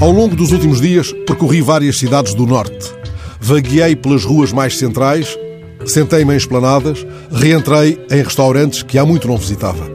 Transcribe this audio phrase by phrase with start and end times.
[0.00, 2.94] Ao longo dos últimos dias, percorri várias cidades do norte.
[3.40, 5.36] Vagueei pelas ruas mais centrais,
[5.84, 9.90] sentei-me em esplanadas, reentrei em restaurantes que há muito não visitava.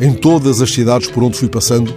[0.00, 1.94] Em todas as cidades por onde fui passando,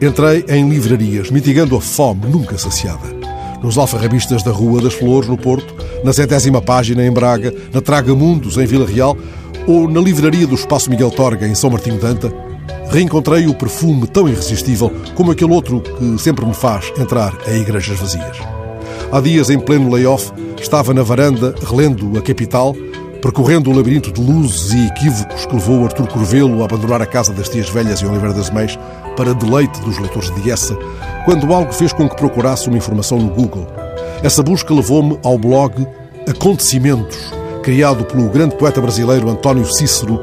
[0.00, 3.14] entrei em livrarias, mitigando a fome nunca saciada.
[3.62, 8.14] Nos alfarrabistas da Rua das Flores, no Porto, na centésima página em Braga, na Traga
[8.14, 9.14] Mundos, em Vila Real,
[9.66, 12.32] ou na livraria do Espaço Miguel Torga, em São Martinho Danta,
[12.90, 17.98] reencontrei o perfume tão irresistível como aquele outro que sempre me faz entrar em igrejas
[17.98, 18.38] vazias.
[19.12, 22.74] Há dias, em pleno layoff, estava na varanda, relendo a capital,
[23.22, 27.32] percorrendo o labirinto de luzes e equívocos que levou Artur Corvelo a abandonar a casa
[27.32, 28.78] das tias velhas em Oliveira das Meias
[29.16, 30.76] para deleite dos leitores de Essa,
[31.24, 33.66] quando algo fez com que procurasse uma informação no Google.
[34.22, 35.86] Essa busca levou-me ao blog
[36.28, 37.32] Acontecimentos,
[37.62, 40.20] criado pelo grande poeta brasileiro António Cícero,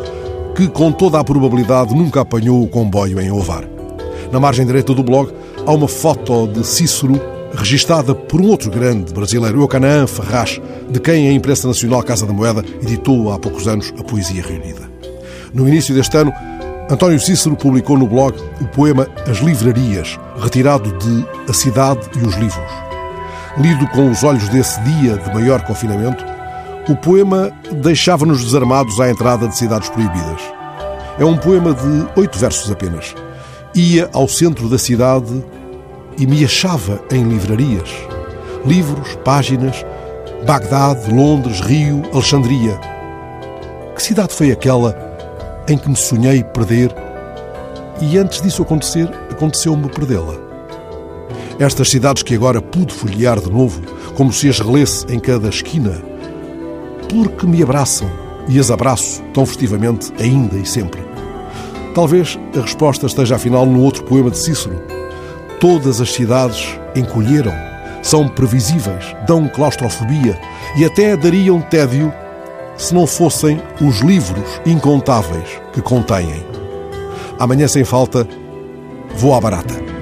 [0.55, 3.63] que, com toda a probabilidade, nunca apanhou o comboio em Ovar.
[4.31, 5.31] Na margem direita do blog
[5.65, 7.19] há uma foto de Cícero
[7.55, 12.33] registada por um outro grande brasileiro, Eucanaã Ferraz, de quem a imprensa nacional Casa da
[12.33, 14.91] Moeda editou há poucos anos a Poesia Reunida.
[15.53, 16.33] No início deste ano,
[16.89, 22.35] António Cícero publicou no blog o poema As Livrarias, retirado de A Cidade e os
[22.35, 22.71] Livros.
[23.57, 26.25] Lido com os olhos desse dia de maior confinamento,
[26.89, 30.41] o poema deixava-nos desarmados à entrada de cidades proibidas.
[31.17, 33.15] É um poema de oito versos apenas.
[33.73, 35.43] Ia ao centro da cidade
[36.17, 37.89] e me achava em livrarias.
[38.65, 39.85] Livros, páginas,
[40.45, 42.77] Bagdade, Londres, Rio, Alexandria.
[43.95, 44.95] Que cidade foi aquela
[45.69, 46.93] em que me sonhei perder
[48.01, 50.35] e antes disso acontecer, aconteceu-me perdê-la?
[51.59, 53.81] Estas cidades que agora pude folhear de novo,
[54.15, 56.01] como se as relesse em cada esquina,
[57.13, 58.09] porque me abraçam
[58.47, 60.99] e as abraço tão festivamente ainda e sempre.
[61.93, 64.81] Talvez a resposta esteja afinal no outro poema de Cícero.
[65.59, 67.53] Todas as cidades encolheram,
[68.01, 70.39] são previsíveis, dão claustrofobia
[70.75, 72.11] e até dariam tédio
[72.75, 76.43] se não fossem os livros incontáveis que contêm.
[77.37, 78.27] Amanhã, sem falta,
[79.15, 79.92] vou à barata.